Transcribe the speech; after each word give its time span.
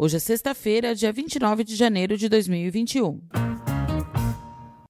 Hoje 0.00 0.16
é 0.16 0.20
sexta-feira, 0.20 0.94
dia 0.94 1.12
29 1.12 1.64
de 1.64 1.74
janeiro 1.74 2.16
de 2.16 2.28
2021. 2.28 3.47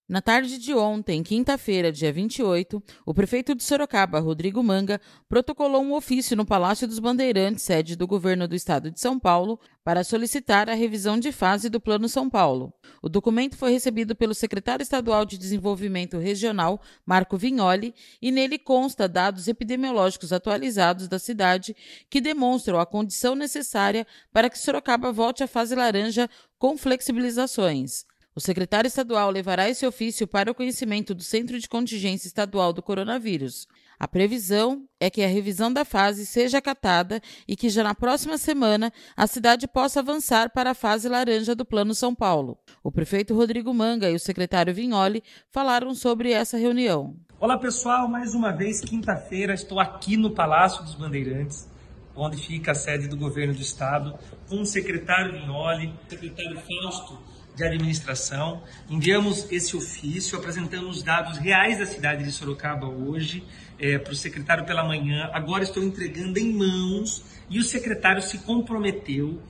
Na 0.09 0.23
tarde 0.23 0.57
de 0.57 0.73
ontem, 0.73 1.23
quinta-feira, 1.23 1.93
dia 1.93 2.11
28, 2.11 2.83
o 3.05 3.13
prefeito 3.13 3.55
de 3.55 3.63
Sorocaba, 3.63 4.19
Rodrigo 4.21 4.63
Manga, 4.63 4.99
protocolou 5.29 5.83
um 5.83 5.93
ofício 5.93 6.35
no 6.35 6.47
Palácio 6.47 6.89
dos 6.89 6.99
Bandeirantes, 6.99 7.63
sede 7.63 7.95
do 7.95 8.07
governo 8.07 8.49
do 8.49 8.55
estado 8.55 8.91
de 8.91 8.99
São 8.99 9.19
Paulo, 9.19 9.61
para 9.85 10.03
solicitar 10.03 10.71
a 10.71 10.75
revisão 10.75 11.19
de 11.19 11.31
fase 11.31 11.69
do 11.69 11.79
Plano 11.79 12.09
São 12.09 12.31
Paulo. 12.31 12.73
O 13.03 13.09
documento 13.11 13.59
foi 13.59 13.71
recebido 13.71 14.17
pelo 14.17 14.33
secretário 14.33 14.83
estadual 14.83 15.27
de 15.27 15.37
Desenvolvimento 15.37 16.17
Regional, 16.17 16.81
Marco 17.05 17.37
Vignoli, 17.37 17.95
e 18.23 18.33
nele 18.33 18.59
consta 18.59 19.07
dados 19.07 19.47
epidemiológicos 19.47 20.33
atualizados 20.33 21.07
da 21.07 21.19
cidade 21.19 21.77
que 22.09 22.19
demonstram 22.19 22.81
a 22.81 22.87
condição 22.87 23.35
necessária 23.35 24.07
para 24.33 24.49
que 24.49 24.59
Sorocaba 24.59 25.13
volte 25.13 25.43
à 25.43 25.47
fase 25.47 25.75
laranja 25.75 26.31
com 26.59 26.79
flexibilizações. 26.79 28.07
O 28.39 28.41
secretário 28.41 28.87
estadual 28.87 29.33
levará 29.33 29.69
esse 29.69 29.85
ofício 29.85 30.25
para 30.25 30.49
o 30.49 30.55
conhecimento 30.55 31.13
do 31.13 31.25
Centro 31.25 31.59
de 31.59 31.69
Contingência 31.69 32.29
Estadual 32.29 32.73
do 32.73 32.81
Coronavírus. 32.81 33.67
A 33.99 34.07
previsão 34.07 34.85
é 35.01 35.11
que 35.11 35.25
a 35.25 35.27
revisão 35.27 35.73
da 35.73 35.85
fase 35.85 36.25
seja 36.25 36.59
acatada 36.59 37.21
e 37.49 37.57
que 37.57 37.69
já 37.69 37.83
na 37.83 37.97
próxima 37.97 38.39
semana 38.39 38.93
a 39.17 39.27
cidade 39.27 39.67
possa 39.67 39.99
avançar 39.99 40.51
para 40.51 40.71
a 40.71 40.75
fase 40.75 41.09
laranja 41.09 41.53
do 41.53 41.65
Plano 41.65 41.97
São 41.97 42.15
Paulo. 42.15 42.57
O 42.81 42.93
prefeito 42.93 43.35
Rodrigo 43.35 43.75
Manga 43.75 44.09
e 44.09 44.15
o 44.15 44.21
secretário 44.21 44.73
Vignoli 44.73 45.21
falaram 45.51 45.93
sobre 45.93 46.31
essa 46.31 46.57
reunião. 46.57 47.17
Olá 47.41 47.59
pessoal, 47.59 48.07
mais 48.07 48.37
uma 48.37 48.53
vez 48.53 48.81
quinta-feira 48.81 49.53
estou 49.53 49.81
aqui 49.81 50.17
no 50.17 50.31
Palácio 50.31 50.85
dos 50.85 50.95
Bandeirantes, 50.95 51.69
onde 52.15 52.37
fica 52.37 52.71
a 52.71 52.77
sede 52.77 53.09
do 53.09 53.17
governo 53.17 53.55
do 53.55 53.63
estado, 53.63 54.17
com 54.49 54.61
o 54.61 54.65
secretário 54.65 55.33
Vignoli, 55.33 55.93
o 56.07 56.11
secretário 56.11 56.61
Fausto 56.61 57.19
de 57.59 57.65
administração. 57.65 58.63
Enviamos 58.89 59.51
esse 59.51 59.77
ofício 59.77 60.39
apresentando 60.39 60.89
os 60.89 61.03
dados 61.03 61.39
reais 61.39 61.79
da 61.79 61.87
cidade 61.87 62.25
de 62.25 62.31
Sorocaba 62.31 62.87
hoje 62.87 63.45
é, 63.79 63.99
para 63.99 64.13
o 64.13 64.17
secretário 64.17 64.65
pela 64.65 64.85
manhã. 64.85 65.29
Agora 65.33 65.65
estou 65.65 65.83
entregando 65.83 66.39
em 66.39 66.53
mãos 66.53 67.25
e 67.51 67.59
o 67.59 67.65
secretário 67.65 68.23
se 68.23 68.39
comprometeu 68.39 69.43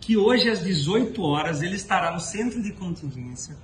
que 0.00 0.16
hoje 0.16 0.48
às 0.48 0.62
18 0.62 1.20
horas 1.20 1.60
ele 1.60 1.74
estará 1.74 2.12
no 2.12 2.20
centro 2.20 2.62
de 2.62 2.72
contingência 2.72 3.56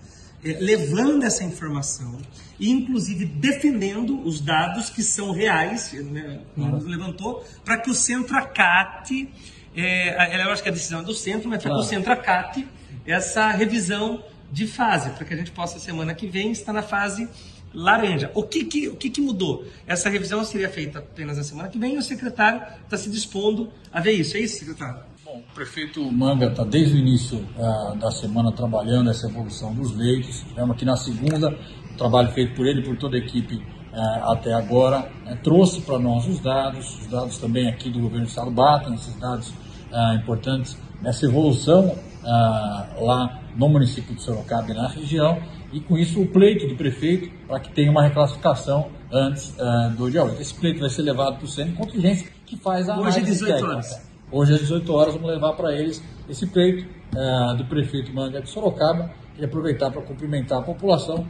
é, 0.45 0.59
levando 0.59 1.23
essa 1.23 1.45
informação 1.45 2.19
e 2.59 2.69
inclusive 2.69 3.25
defendendo 3.25 4.21
os 4.27 4.41
dados 4.41 4.91
que 4.91 5.03
são 5.03 5.31
reais, 5.31 5.93
né, 5.93 6.41
levantou, 6.57 7.45
para 7.65 7.79
que 7.79 7.89
o 7.89 7.95
centro 7.95 8.37
acate, 8.37 9.33
é, 9.77 10.45
eu 10.45 10.51
acho 10.51 10.61
que 10.61 10.69
a 10.69 10.73
decisão 10.73 11.01
é 11.01 11.05
do 11.05 11.15
centro, 11.15 11.49
mas 11.49 11.63
para 11.63 11.71
claro. 11.71 11.81
que 11.81 11.87
o 11.87 11.89
centro 11.89 12.13
acate 12.13 12.69
essa 13.07 13.51
revisão 13.51 14.23
de 14.51 14.67
fase, 14.67 15.11
para 15.11 15.25
que 15.25 15.33
a 15.33 15.37
gente 15.37 15.51
possa, 15.51 15.79
semana 15.79 16.15
que 16.15 16.27
vem, 16.27 16.53
estar 16.53 16.73
na 16.73 16.83
fase 16.83 17.29
laranja. 17.75 18.31
O 18.35 18.43
que, 18.43 18.65
que, 18.65 18.89
o 18.89 18.97
que, 18.97 19.09
que 19.09 19.21
mudou? 19.21 19.65
Essa 19.87 20.11
revisão 20.11 20.45
seria 20.45 20.69
feita 20.69 20.99
apenas 20.99 21.39
na 21.39 21.43
semana 21.43 21.69
que 21.69 21.79
vem 21.79 21.95
e 21.95 21.99
o 21.99 22.03
secretário 22.03 22.63
está 22.85 22.97
se 22.97 23.11
dispondo 23.11 23.71
a 23.91 24.01
ver 24.01 24.13
isso. 24.13 24.37
É 24.37 24.41
isso, 24.41 24.59
secretário? 24.59 25.01
Bom, 25.25 25.39
o 25.39 25.55
prefeito 25.55 26.05
Manga 26.13 26.47
está 26.49 26.65
desde 26.65 26.95
o 26.95 26.99
início 26.99 27.39
uh, 27.57 27.97
da 27.97 28.11
semana 28.11 28.53
trabalhando 28.53 29.11
essa 29.11 29.27
evolução 29.27 29.75
dos 29.75 29.97
leitos. 29.97 30.41
Tivemos 30.41 30.77
aqui 30.77 30.85
na 30.85 30.97
segunda, 30.97 31.59
o 31.91 31.97
trabalho 31.97 32.31
feito 32.33 32.55
por 32.55 32.67
ele 32.67 32.81
e 32.81 32.85
por 32.85 32.97
toda 32.99 33.17
a 33.17 33.19
equipe 33.19 33.55
uh, 33.55 34.33
até 34.33 34.53
agora. 34.53 35.11
Uh, 35.27 35.37
trouxe 35.43 35.81
para 35.81 35.99
nós 35.99 36.27
os 36.27 36.41
dados, 36.41 37.01
os 37.01 37.07
dados 37.07 37.39
também 37.39 37.69
aqui 37.69 37.89
do 37.89 38.01
governo 38.01 38.27
do 38.27 38.29
estado 38.29 38.51
batem 38.51 38.95
esses 38.95 39.15
dados 39.17 39.49
uh, 39.49 40.15
importantes 40.15 40.77
nessa 41.01 41.25
evolução 41.25 41.97
ah, 42.25 42.89
lá 42.99 43.43
no 43.57 43.69
município 43.69 44.15
de 44.15 44.23
Sorocaba 44.23 44.71
e 44.71 44.75
na 44.75 44.89
região, 44.89 45.39
e 45.73 45.81
com 45.81 45.97
isso 45.97 46.21
o 46.21 46.27
pleito 46.27 46.67
do 46.67 46.75
prefeito 46.77 47.31
para 47.47 47.61
que 47.61 47.71
tenha 47.71 47.91
uma 47.91 48.03
reclassificação 48.03 48.91
antes 49.11 49.59
ah, 49.61 49.93
do 49.97 50.11
dia 50.11 50.25
8. 50.25 50.41
Esse 50.41 50.55
pleito 50.55 50.81
vai 50.81 50.91
ser 50.91 51.03
levado 51.03 51.37
para 51.37 51.45
o 51.45 51.49
centro 51.49 51.73
de 51.73 51.79
contingência 51.79 52.29
que 52.47 52.57
faz 52.57 52.89
a 52.89 52.99
Hoje 52.99 53.21
às 53.21 53.27
18 53.27 53.65
horas. 53.65 54.09
Hoje 54.31 54.55
às 54.55 54.61
18 54.61 54.93
horas 54.93 55.15
vamos 55.15 55.31
levar 55.31 55.53
para 55.55 55.73
eles 55.73 56.03
esse 56.29 56.47
pleito 56.47 56.89
ah, 57.17 57.55
do 57.55 57.65
prefeito 57.67 58.13
Manga 58.15 58.41
de 58.41 58.49
Sorocaba 58.49 59.11
e 59.39 59.45
aproveitar 59.45 59.91
para 59.91 60.03
cumprimentar 60.03 60.59
a 60.59 60.63
população 60.63 61.27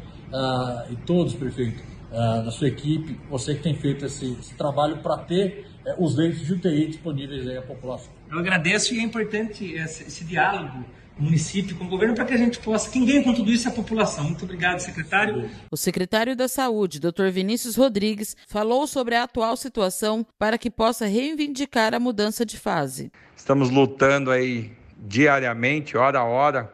e 0.91 0.97
todos 1.04 1.34
os 1.34 1.38
prefeitos 1.38 1.82
da 2.10 2.50
sua 2.50 2.69
equipe, 2.69 3.19
você 3.30 3.54
que 3.54 3.62
tem 3.62 3.74
feito 3.74 4.06
esse, 4.06 4.32
esse 4.32 4.54
trabalho 4.54 4.98
para 4.98 5.19
ter 5.19 5.66
é, 5.84 5.97
os 5.98 6.16
leitos 6.16 6.47
de 6.47 6.53
UTI 6.53 6.86
disponíveis 6.86 7.47
aí 7.48 7.59
à 7.59 7.62
população. 7.62 8.12
Eu 8.32 8.38
agradeço 8.38 8.94
e 8.94 8.98
é 8.98 9.03
importante 9.03 9.75
esse, 9.75 10.04
esse 10.04 10.25
diálogo 10.25 10.82
município 11.19 11.76
com 11.76 11.84
o 11.84 11.88
governo 11.88 12.15
para 12.15 12.25
que 12.25 12.32
a 12.32 12.37
gente 12.38 12.59
possa. 12.60 12.91
Quem 12.91 13.04
ganha 13.04 13.22
com 13.22 13.34
tudo 13.34 13.50
isso 13.50 13.69
é 13.69 13.70
a 13.70 13.75
população. 13.75 14.25
Muito 14.25 14.47
obrigado, 14.47 14.78
secretário. 14.78 15.50
O 15.70 15.76
secretário 15.76 16.34
da 16.34 16.48
Saúde, 16.48 16.98
Dr. 16.98 17.28
Vinícius 17.31 17.76
Rodrigues, 17.76 18.34
falou 18.48 18.87
sobre 18.87 19.16
a 19.16 19.25
atual 19.25 19.54
situação 19.54 20.26
para 20.38 20.56
que 20.56 20.71
possa 20.71 21.04
reivindicar 21.04 21.92
a 21.92 22.00
mudança 22.00 22.47
de 22.47 22.59
fase. 22.59 23.12
Estamos 23.37 23.69
lutando 23.69 24.31
aí 24.31 24.72
diariamente, 24.97 25.98
hora 25.98 26.21
a 26.21 26.25
hora, 26.25 26.72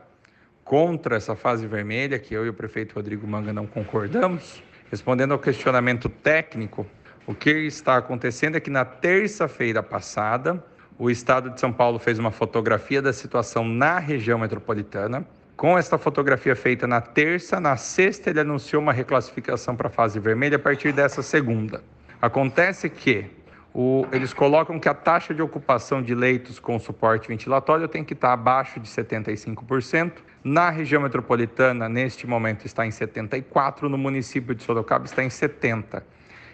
contra 0.63 1.17
essa 1.17 1.35
fase 1.35 1.67
vermelha, 1.67 2.21
que 2.21 2.33
eu 2.35 2.47
e 2.47 2.49
o 2.49 2.55
prefeito 2.55 2.95
Rodrigo 2.95 3.27
Manga 3.27 3.53
não 3.53 3.67
concordamos. 3.67 4.63
Respondendo 4.93 5.33
ao 5.33 5.41
questionamento 5.41 6.09
técnico, 6.09 6.87
o 7.27 7.35
que 7.35 7.51
está 7.51 7.97
acontecendo 7.97 8.57
é 8.57 8.61
que 8.61 8.71
na 8.71 8.85
terça-feira 8.85 9.83
passada, 9.83 10.65
o 10.99 11.09
Estado 11.09 11.51
de 11.51 11.61
São 11.61 11.73
Paulo 11.73 11.99
fez 11.99 12.19
uma 12.19 12.33
fotografia 12.33 13.01
da 13.01 13.13
situação 13.13 13.65
na 13.65 14.01
região 14.01 14.37
metropolitana. 14.37 15.25
Com 15.57 15.79
esta 15.79 15.97
fotografia 15.97 16.57
feita 16.57 16.89
na 16.89 17.01
terça, 17.01 17.61
na 17.61 17.77
sexta 17.77 18.31
ele 18.31 18.41
anunciou 18.41 18.83
uma 18.83 18.93
reclassificação 18.93 19.77
para 19.77 19.87
a 19.87 19.91
fase 19.91 20.19
vermelha 20.19 20.57
a 20.57 20.59
partir 20.59 20.93
dessa 20.93 21.23
segunda. 21.23 21.83
Acontece 22.21 22.91
que 22.91 23.27
o, 23.73 24.07
eles 24.11 24.33
colocam 24.35 24.81
que 24.81 24.89
a 24.89 24.95
taxa 24.95 25.33
de 25.33 25.41
ocupação 25.41 26.03
de 26.03 26.15
leitos 26.17 26.59
com 26.59 26.77
suporte 26.81 27.29
ventilatório 27.29 27.87
tem 27.87 28.03
que 28.03 28.13
estar 28.13 28.33
abaixo 28.33 28.81
de 28.81 28.89
75%. 28.89 30.15
Na 30.43 30.69
região 30.69 31.03
metropolitana, 31.03 31.89
neste 31.89 32.27
momento, 32.27 32.67
está 32.67 32.85
em 32.85 32.91
74%, 32.91 33.83
no 33.83 33.99
município 33.99 34.53
de 34.53 34.65
Sorocaba 34.65 35.05
está 35.05 35.23
em 35.23 35.29
70%. 35.29 36.03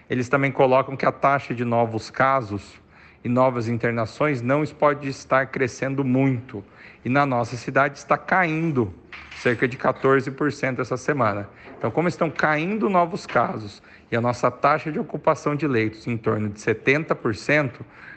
Eles 0.08 0.28
também 0.28 0.52
colocam 0.52 0.96
que 0.96 1.06
a 1.06 1.12
taxa 1.12 1.54
de 1.54 1.64
novos 1.64 2.10
casos 2.10 2.78
e 3.24 3.28
novas 3.28 3.68
internações 3.68 4.42
não 4.42 4.64
pode 4.66 5.08
estar 5.08 5.46
crescendo 5.46 6.04
muito. 6.04 6.62
E 7.02 7.08
na 7.08 7.24
nossa 7.24 7.56
cidade 7.56 7.98
está 7.98 8.18
caindo 8.18 8.92
cerca 9.38 9.66
de 9.66 9.76
14% 9.78 10.78
essa 10.78 10.96
semana. 10.96 11.48
Então, 11.78 11.90
como 11.90 12.06
estão 12.06 12.30
caindo 12.30 12.88
novos 12.88 13.26
casos 13.26 13.82
e 14.12 14.16
a 14.16 14.20
nossa 14.20 14.50
taxa 14.50 14.92
de 14.92 14.98
ocupação 14.98 15.56
de 15.56 15.66
leitos 15.66 16.06
em 16.06 16.16
torno 16.16 16.50
de 16.50 16.60
70%, 16.60 17.72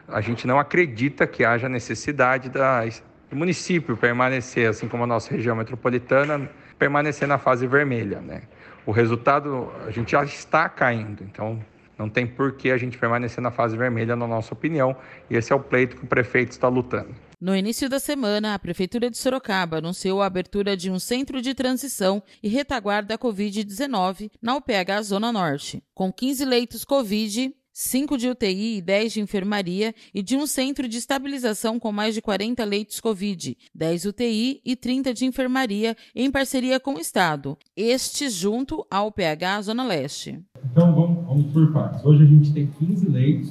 a 0.08 0.22
gente 0.22 0.46
não 0.46 0.60
acredita 0.60 1.26
que 1.26 1.44
haja 1.44 1.68
necessidade 1.68 2.50
da, 2.50 2.82
do 3.30 3.36
município 3.36 3.98
permanecer, 3.98 4.70
assim 4.70 4.88
como 4.88 5.04
a 5.04 5.08
nossa 5.08 5.32
região 5.32 5.56
metropolitana, 5.56 6.50
permanecer 6.78 7.28
na 7.28 7.38
fase 7.38 7.66
vermelha. 7.66 8.20
Né? 8.22 8.44
O 8.86 8.92
resultado, 8.92 9.72
a 9.86 9.92
gente 9.92 10.12
já 10.12 10.24
está 10.24 10.70
caindo, 10.70 11.24
então 11.24 11.62
não 11.98 12.10
tem 12.10 12.28
por 12.28 12.54
que 12.54 12.72
a 12.72 12.78
gente 12.78 12.98
permanecer 12.98 13.42
na 13.42 13.52
fase 13.52 13.76
vermelha, 13.76 14.16
na 14.16 14.28
nossa 14.28 14.54
opinião, 14.54 14.96
e 15.30 15.36
esse 15.36 15.52
é 15.52 15.56
o 15.56 15.60
pleito 15.60 15.96
que 15.96 16.04
o 16.04 16.08
prefeito 16.08 16.52
está 16.52 16.68
lutando. 16.68 17.16
No 17.40 17.56
início 17.56 17.88
da 17.88 18.00
semana, 18.00 18.56
a 18.56 18.60
Prefeitura 18.60 19.12
de 19.12 19.18
Sorocaba 19.18 19.78
anunciou 19.78 20.22
a 20.22 20.26
abertura 20.26 20.76
de 20.76 20.90
um 20.90 20.98
centro 20.98 21.42
de 21.42 21.54
transição 21.54 22.22
e 22.42 22.48
retaguarda 22.48 23.10
da 23.10 23.18
Covid-19 23.18 24.32
na 24.42 24.56
UPH 24.56 25.04
Zona 25.04 25.32
Norte, 25.32 25.84
com 25.94 26.12
15 26.12 26.44
leitos 26.46 26.84
Covid 26.84 27.54
5 27.80 28.18
de 28.18 28.28
UTI 28.28 28.78
e 28.78 28.82
10 28.82 29.14
de 29.14 29.22
enfermaria 29.22 29.94
e 30.12 30.24
de 30.24 30.36
um 30.36 30.48
centro 30.48 30.88
de 30.88 30.98
estabilização 30.98 31.80
com 31.80 31.92
mais 31.92 32.16
de 32.16 32.24
40 32.24 32.66
leitos 32.66 33.00
Covid, 33.00 33.56
10 33.72 34.06
UTI 34.06 34.62
e 34.66 34.76
30 34.76 35.14
de 35.14 35.26
enfermaria 35.26 35.96
em 36.16 36.32
parceria 36.32 36.80
com 36.80 36.96
o 36.96 37.00
Estado, 37.00 37.56
este 37.76 38.32
junto 38.32 38.84
ao 38.90 39.12
PH 39.12 39.62
Zona 39.62 39.86
Leste. 39.86 40.44
Então 40.72 40.96
vamos, 40.96 41.27
vamos 41.38 41.52
por 41.52 41.72
partes. 41.72 42.04
Hoje 42.04 42.24
a 42.24 42.26
gente 42.26 42.52
tem 42.52 42.66
15 42.66 43.08
leitos 43.10 43.50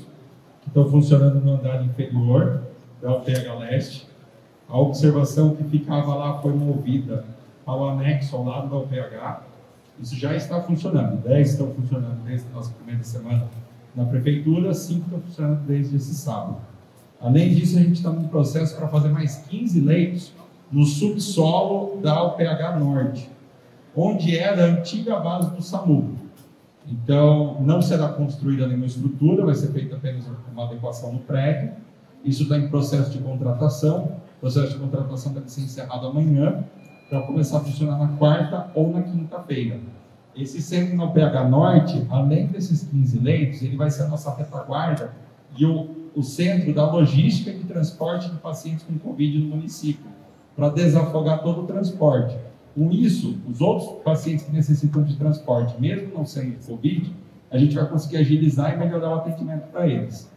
que 0.62 0.68
estão 0.68 0.90
funcionando 0.90 1.40
no 1.44 1.52
andar 1.52 1.84
inferior 1.84 2.62
da 3.00 3.16
UPH 3.16 3.58
Leste. 3.60 4.08
A 4.68 4.78
observação 4.78 5.54
que 5.54 5.62
ficava 5.64 6.14
lá 6.14 6.40
foi 6.40 6.52
movida 6.52 7.24
ao 7.64 7.88
anexo 7.88 8.34
ao 8.34 8.44
lado 8.44 8.68
da 8.68 8.76
UPH. 8.76 9.42
Isso 10.00 10.16
já 10.16 10.34
está 10.34 10.60
funcionando. 10.60 11.22
10 11.22 11.50
estão 11.50 11.72
funcionando 11.72 12.24
desde 12.24 12.48
a 12.48 12.56
nossa 12.56 12.72
primeira 12.72 13.02
semana 13.04 13.46
na 13.94 14.04
prefeitura, 14.04 14.74
5 14.74 15.04
estão 15.04 15.20
funcionando 15.20 15.60
desde 15.66 15.96
esse 15.96 16.14
sábado. 16.14 16.56
Além 17.20 17.54
disso, 17.54 17.78
a 17.78 17.80
gente 17.80 17.94
está 17.94 18.10
num 18.10 18.28
processo 18.28 18.76
para 18.76 18.88
fazer 18.88 19.08
mais 19.08 19.36
15 19.48 19.80
leitos 19.80 20.32
no 20.70 20.84
subsolo 20.84 22.00
da 22.02 22.22
UPH 22.24 22.78
Norte, 22.78 23.30
onde 23.94 24.36
era 24.36 24.64
a 24.64 24.66
antiga 24.66 25.18
base 25.18 25.50
do 25.50 25.62
SAMU. 25.62 26.25
Então, 26.88 27.60
não 27.60 27.82
será 27.82 28.08
construída 28.08 28.66
nenhuma 28.66 28.86
estrutura, 28.86 29.44
vai 29.44 29.54
ser 29.54 29.68
feita 29.72 29.96
apenas 29.96 30.24
uma 30.52 30.64
adequação 30.66 31.12
no 31.12 31.18
prédio. 31.18 31.72
Isso 32.24 32.44
está 32.44 32.56
em 32.56 32.68
processo 32.68 33.10
de 33.10 33.18
contratação. 33.18 34.20
O 34.36 34.40
processo 34.40 34.74
de 34.74 34.78
contratação 34.78 35.32
deve 35.32 35.50
ser 35.50 35.62
encerrado 35.62 36.06
amanhã, 36.06 36.64
para 37.08 37.22
começar 37.22 37.58
a 37.58 37.60
funcionar 37.60 37.98
na 37.98 38.08
quarta 38.16 38.70
ou 38.74 38.92
na 38.92 39.02
quinta-feira. 39.02 39.80
Esse 40.34 40.60
centro 40.60 40.96
no 40.96 41.12
PH 41.12 41.48
Norte, 41.48 42.06
além 42.10 42.46
desses 42.48 42.84
15 42.84 43.18
leitos, 43.18 43.62
ele 43.62 43.76
vai 43.76 43.90
ser 43.90 44.02
a 44.02 44.08
nossa 44.08 44.34
retaguarda 44.34 45.12
e 45.56 45.64
o, 45.64 45.88
o 46.14 46.22
centro 46.22 46.74
da 46.74 46.90
logística 46.90 47.52
de 47.52 47.64
transporte 47.64 48.28
de 48.28 48.36
pacientes 48.36 48.84
com 48.84 48.98
Covid 48.98 49.38
no 49.38 49.56
município, 49.56 50.04
para 50.54 50.68
desafogar 50.68 51.42
todo 51.42 51.62
o 51.62 51.66
transporte. 51.66 52.36
Com 52.76 52.90
isso, 52.92 53.38
os 53.48 53.62
outros 53.62 54.02
pacientes 54.02 54.44
que 54.44 54.52
necessitam 54.52 55.02
de 55.02 55.16
transporte, 55.16 55.80
mesmo 55.80 56.12
não 56.14 56.26
sendo 56.26 56.62
Covid, 56.66 57.10
a 57.50 57.56
gente 57.56 57.74
vai 57.74 57.88
conseguir 57.88 58.18
agilizar 58.18 58.74
e 58.74 58.76
melhorar 58.76 59.10
o 59.10 59.14
atendimento 59.14 59.68
para 59.68 59.88
eles. 59.88 60.30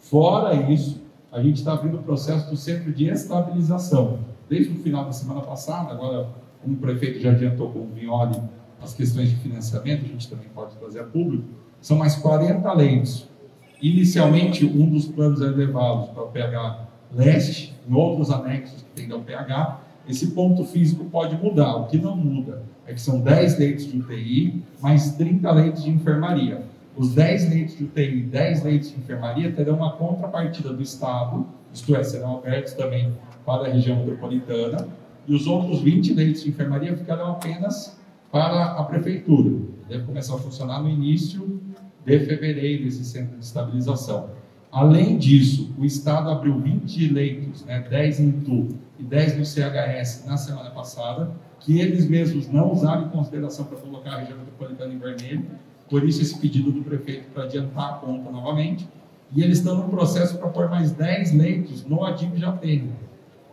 Fora 0.00 0.52
isso, 0.72 1.00
a 1.30 1.40
gente 1.40 1.58
está 1.58 1.74
abrindo 1.74 1.98
o 1.98 2.02
processo 2.02 2.50
do 2.50 2.56
centro 2.56 2.92
de 2.92 3.06
estabilização. 3.08 4.18
Desde 4.50 4.72
o 4.72 4.76
final 4.82 5.04
da 5.04 5.12
semana 5.12 5.40
passada, 5.40 5.92
agora, 5.92 6.30
como 6.60 6.74
o 6.74 6.78
prefeito 6.78 7.20
já 7.20 7.30
adiantou 7.30 7.70
com 7.70 7.78
o 7.78 7.86
Vignoli 7.86 8.42
as 8.82 8.92
questões 8.92 9.30
de 9.30 9.36
financiamento, 9.36 10.04
a 10.04 10.08
gente 10.08 10.28
também 10.28 10.48
pode 10.52 10.74
trazer 10.76 11.00
a 11.00 11.04
público, 11.04 11.44
são 11.80 11.96
mais 11.96 12.16
40 12.16 12.72
leitos. 12.72 13.28
Inicialmente, 13.80 14.66
um 14.66 14.90
dos 14.90 15.06
planos 15.06 15.40
é 15.40 15.46
levá-los 15.46 16.10
para 16.10 16.24
o 16.24 16.28
PH 16.28 16.88
Leste, 17.12 17.74
em 17.88 17.94
outros 17.94 18.30
anexos 18.30 18.82
que 18.82 18.90
tem 18.90 19.08
da 19.08 19.16
UPH, 19.16 19.83
esse 20.08 20.28
ponto 20.28 20.64
físico 20.64 21.04
pode 21.06 21.36
mudar. 21.36 21.76
O 21.76 21.86
que 21.86 21.98
não 21.98 22.16
muda 22.16 22.62
é 22.86 22.92
que 22.92 23.00
são 23.00 23.20
10 23.20 23.58
leitos 23.58 23.86
de 23.90 23.98
UTI, 23.98 24.62
mais 24.80 25.12
30 25.12 25.50
leitos 25.50 25.84
de 25.84 25.90
enfermaria. 25.90 26.62
Os 26.96 27.14
10 27.14 27.50
leitos 27.50 27.76
de 27.76 27.84
UTI 27.84 28.18
e 28.18 28.22
10 28.22 28.62
leitos 28.62 28.90
de 28.90 28.98
enfermaria 28.98 29.50
terão 29.52 29.76
uma 29.76 29.92
contrapartida 29.92 30.72
do 30.72 30.82
Estado, 30.82 31.46
isto 31.72 31.94
é, 31.96 32.04
serão 32.04 32.38
abertos 32.38 32.74
também 32.74 33.12
para 33.44 33.68
a 33.68 33.72
região 33.72 33.98
metropolitana, 33.98 34.86
e 35.26 35.34
os 35.34 35.46
outros 35.46 35.80
20 35.80 36.12
leitos 36.12 36.44
de 36.44 36.50
enfermaria 36.50 36.96
ficarão 36.96 37.32
apenas 37.32 37.96
para 38.30 38.64
a 38.64 38.84
prefeitura. 38.84 39.50
Deve 39.88 40.04
começar 40.04 40.34
a 40.34 40.38
funcionar 40.38 40.82
no 40.82 40.88
início 40.88 41.60
de 42.04 42.18
fevereiro, 42.20 42.86
esse 42.86 43.04
centro 43.04 43.38
de 43.38 43.44
estabilização. 43.44 44.30
Além 44.74 45.16
disso, 45.18 45.72
o 45.78 45.84
Estado 45.84 46.28
abriu 46.28 46.58
20 46.58 47.06
leitos, 47.12 47.64
né, 47.64 47.86
10 47.88 48.18
em 48.18 48.32
Tu 48.32 48.66
e 48.98 49.04
10 49.04 49.38
no 49.38 49.44
CHS 49.44 50.24
na 50.26 50.36
semana 50.36 50.68
passada, 50.70 51.30
que 51.60 51.78
eles 51.78 52.08
mesmos 52.08 52.48
não 52.48 52.72
usaram 52.72 53.06
em 53.06 53.08
consideração 53.08 53.66
para 53.66 53.78
colocar 53.78 54.14
a 54.14 54.18
região 54.18 54.36
metropolitana 54.36 54.92
em 54.92 54.98
vermelho, 54.98 55.44
por 55.88 56.02
isso 56.02 56.20
esse 56.20 56.36
pedido 56.40 56.72
do 56.72 56.82
prefeito 56.82 57.30
para 57.32 57.44
adiantar 57.44 57.90
a 57.90 57.92
conta 57.98 58.28
novamente, 58.32 58.88
e 59.32 59.44
eles 59.44 59.58
estão 59.58 59.76
no 59.76 59.88
processo 59.88 60.38
para 60.38 60.48
pôr 60.48 60.68
mais 60.68 60.90
10 60.90 61.34
leitos 61.34 61.86
no 61.86 62.04
Adib 62.04 62.36
Japene, 62.36 62.90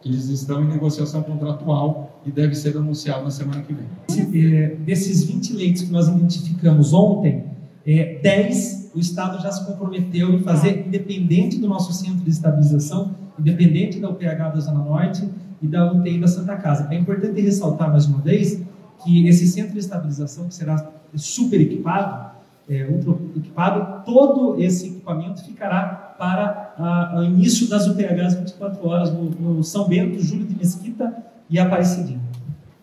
que 0.01 0.09
eles 0.09 0.27
estão 0.27 0.63
em 0.63 0.67
negociação 0.67 1.21
contratual 1.21 2.19
e 2.25 2.31
deve 2.31 2.55
ser 2.55 2.75
anunciado 2.75 3.23
na 3.23 3.29
semana 3.29 3.61
que 3.61 3.73
vem. 3.73 3.85
Esse, 4.09 4.55
é, 4.55 4.75
desses 4.75 5.23
20 5.23 5.53
leitos 5.53 5.83
que 5.83 5.91
nós 5.91 6.07
identificamos 6.07 6.93
ontem, 6.93 7.45
é, 7.85 8.19
10 8.23 8.80
o 8.93 8.99
Estado 8.99 9.41
já 9.41 9.51
se 9.51 9.65
comprometeu 9.65 10.33
em 10.33 10.41
fazer, 10.41 10.85
independente 10.87 11.57
do 11.57 11.67
nosso 11.67 11.93
centro 11.93 12.23
de 12.23 12.29
estabilização, 12.29 13.15
independente 13.39 13.99
da 13.99 14.09
UPH 14.09 14.53
da 14.53 14.59
Zona 14.59 14.79
Norte 14.79 15.27
e 15.61 15.67
da 15.67 15.91
UTI 15.91 16.19
da 16.19 16.27
Santa 16.27 16.55
Casa. 16.57 16.87
É 16.91 16.97
importante 16.97 17.39
ressaltar 17.39 17.89
mais 17.89 18.05
uma 18.05 18.19
vez 18.19 18.61
que 19.03 19.27
esse 19.27 19.47
centro 19.47 19.73
de 19.73 19.79
estabilização, 19.79 20.47
que 20.47 20.53
será 20.53 20.89
super 21.15 21.59
equipado, 21.59 22.31
é, 22.69 22.85
ultra 22.85 23.15
equipado, 23.35 24.03
todo 24.05 24.61
esse 24.61 24.87
equipamento 24.87 25.43
ficará 25.43 26.15
para 26.17 27.15
o 27.17 27.23
início 27.23 27.67
das 27.67 27.87
UTHs 27.87 28.35
24 28.35 28.87
horas 28.87 29.11
no, 29.11 29.23
no 29.23 29.63
São 29.63 29.87
Bento, 29.87 30.21
Júlio 30.21 30.45
de 30.45 30.55
Mesquita 30.55 31.15
e 31.49 31.57
Aparecidinho. 31.59 32.21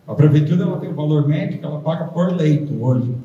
A 0.07 0.13
prefeitura 0.15 0.63
ela 0.63 0.79
tem 0.79 0.89
o 0.89 0.95
valor 0.95 1.27
médio 1.27 1.59
que 1.59 1.65
ela 1.65 1.79
paga 1.79 2.05
por 2.05 2.33
leito 2.35 2.73
hoje 2.83 3.15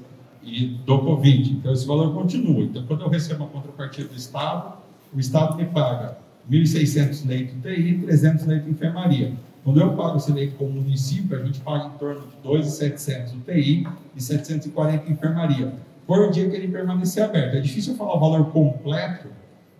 e 0.47 0.67
do 0.85 0.99
Covid. 0.99 1.53
Então, 1.53 1.73
esse 1.73 1.87
valor 1.87 2.13
continua. 2.15 2.63
Então, 2.63 2.85
quando 2.87 3.03
eu 3.03 3.09
recebo 3.09 3.45
a 3.45 3.47
contrapartida 3.47 4.09
do 4.09 4.17
Estado, 4.17 4.77
o 5.15 5.21
Estado 5.21 5.57
me 5.57 5.65
paga 5.67 6.19
1.600 6.51 7.27
leitos 7.27 7.55
TI 7.63 7.89
e 7.89 7.99
300 8.01 8.47
leitos 8.47 8.67
de 8.67 8.73
enfermaria. 8.73 9.33
Quando 9.65 9.81
eu 9.81 9.95
pago 9.95 10.19
esse 10.19 10.31
leito 10.31 10.57
como 10.57 10.73
município, 10.73 11.39
a 11.39 11.43
gente 11.43 11.61
paga 11.61 11.87
em 11.87 11.99
torno 11.99 12.21
de 12.21 12.49
2.700 12.49 13.33
UTI 13.39 13.87
e 14.15 14.23
740 14.23 15.11
enfermaria, 15.11 15.73
por 16.07 16.31
dia 16.31 16.49
que 16.49 16.55
ele 16.55 16.69
permanecer 16.69 17.25
aberto. 17.25 17.57
É 17.57 17.61
difícil 17.61 17.95
eu 17.95 17.97
falar 17.97 18.17
o 18.17 18.21
valor 18.21 18.51
completo, 18.51 19.29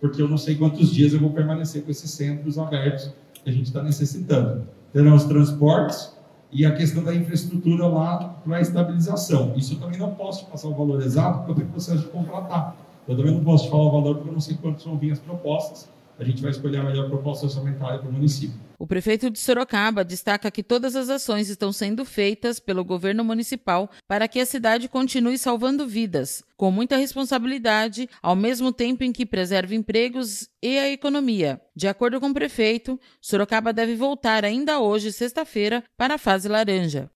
porque 0.01 0.23
eu 0.23 0.29
não 0.29 0.39
sei 0.39 0.55
quantos 0.55 0.91
dias 0.91 1.13
eu 1.13 1.21
vou 1.21 1.31
permanecer 1.31 1.83
com 1.83 1.91
esses 1.91 2.11
centros 2.11 2.59
abertos 2.59 3.11
que 3.45 3.51
a 3.51 3.53
gente 3.53 3.67
está 3.67 3.83
necessitando. 3.83 4.67
Terão 4.91 5.15
os 5.15 5.25
transportes, 5.25 6.14
e 6.55 6.65
a 6.65 6.73
questão 6.73 7.03
da 7.03 7.13
infraestrutura 7.13 7.85
lá 7.89 8.37
para 8.45 8.59
a 8.59 8.61
estabilização. 8.61 9.53
Isso 9.57 9.75
eu 9.75 9.81
também 9.81 9.99
não 9.99 10.15
posso 10.15 10.47
passar 10.47 10.69
o 10.69 10.75
valor 10.75 11.03
exato, 11.03 11.39
porque 11.39 11.51
eu 11.51 11.57
tenho 11.57 11.69
processo 11.69 12.03
de 12.03 12.09
contratar. 12.09 12.77
Eu 13.09 13.17
também 13.17 13.35
não 13.35 13.43
posso 13.43 13.69
falar 13.69 13.83
o 13.83 13.91
valor, 13.91 14.15
porque 14.15 14.29
eu 14.31 14.33
não 14.33 14.41
sei 14.41 14.57
quantas 14.57 14.85
vão 14.85 14.97
vir 14.97 15.11
as 15.11 15.19
propostas. 15.19 15.91
A 16.17 16.23
gente 16.23 16.41
vai 16.41 16.53
escolher 16.53 16.79
a 16.79 16.85
melhor 16.85 17.09
proposta 17.09 17.47
orçamentária 17.47 17.99
para 17.99 18.09
o 18.09 18.13
município. 18.13 18.57
O 18.85 18.87
prefeito 18.87 19.31
de 19.31 19.39
Sorocaba 19.39 20.05
destaca 20.05 20.51
que 20.51 20.63
todas 20.63 20.95
as 20.95 21.09
ações 21.09 21.49
estão 21.49 21.73
sendo 21.73 22.05
feitas 22.05 22.61
pelo 22.61 22.85
governo 22.85 23.25
municipal 23.25 23.91
para 24.07 24.29
que 24.29 24.39
a 24.39 24.45
cidade 24.45 24.91
continue 24.91 25.39
salvando 25.39 25.87
vidas, 25.87 26.45
com 26.55 26.71
muita 26.71 26.99
responsabilidade, 26.99 28.07
ao 28.21 28.37
mesmo 28.37 28.71
tempo 28.71 29.03
em 29.03 29.11
que 29.11 29.25
preserva 29.25 29.75
empregos 29.75 30.51
e 30.63 30.79
a 30.79 30.91
economia. 30.91 31.59
De 31.75 31.89
acordo 31.89 32.21
com 32.21 32.29
o 32.29 32.35
prefeito, 32.35 33.01
Sorocaba 33.23 33.73
deve 33.73 33.97
voltar 33.97 34.45
ainda 34.45 34.79
hoje, 34.79 35.11
sexta-feira, 35.13 35.83
para 35.97 36.17
a 36.17 36.19
fase 36.19 36.47
laranja. 36.47 37.11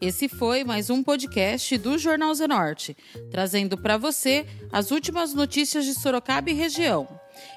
Esse 0.00 0.28
foi 0.28 0.64
mais 0.64 0.90
um 0.90 1.04
podcast 1.04 1.78
do 1.78 1.96
Jornal 1.98 2.34
Zenorte, 2.34 2.96
trazendo 3.30 3.78
para 3.78 3.96
você 3.96 4.44
as 4.72 4.90
últimas 4.90 5.34
notícias 5.34 5.84
de 5.84 5.94
Sorocaba 5.94 6.50
e 6.50 6.54
região. 6.54 7.06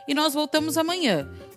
E 0.07 0.13
nós 0.13 0.35
voltamos 0.35 0.77
amanhã 0.77 1.27